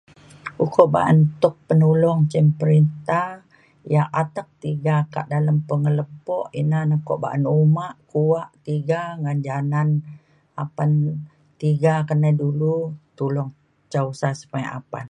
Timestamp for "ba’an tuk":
0.93-1.55